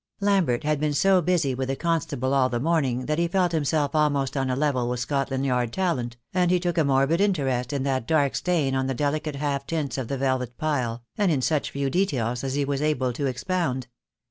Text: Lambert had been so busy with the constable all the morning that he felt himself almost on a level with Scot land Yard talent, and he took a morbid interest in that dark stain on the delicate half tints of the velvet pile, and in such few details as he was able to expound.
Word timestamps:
Lambert 0.19 0.63
had 0.63 0.79
been 0.79 0.95
so 0.95 1.21
busy 1.21 1.53
with 1.53 1.67
the 1.67 1.75
constable 1.75 2.33
all 2.33 2.49
the 2.49 2.59
morning 2.59 3.05
that 3.05 3.19
he 3.19 3.27
felt 3.27 3.51
himself 3.51 3.93
almost 3.93 4.35
on 4.35 4.49
a 4.49 4.55
level 4.55 4.89
with 4.89 4.99
Scot 4.99 5.29
land 5.29 5.45
Yard 5.45 5.71
talent, 5.71 6.17
and 6.33 6.49
he 6.49 6.59
took 6.59 6.79
a 6.79 6.83
morbid 6.83 7.21
interest 7.21 7.71
in 7.71 7.83
that 7.83 8.07
dark 8.07 8.33
stain 8.35 8.73
on 8.73 8.87
the 8.87 8.95
delicate 8.95 9.35
half 9.35 9.67
tints 9.67 9.99
of 9.99 10.07
the 10.07 10.17
velvet 10.17 10.57
pile, 10.57 11.03
and 11.19 11.31
in 11.31 11.43
such 11.43 11.69
few 11.69 11.91
details 11.91 12.43
as 12.43 12.55
he 12.55 12.65
was 12.65 12.81
able 12.81 13.13
to 13.13 13.27
expound. 13.27 13.85